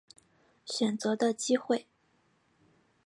[0.65, 1.85] 选择的机会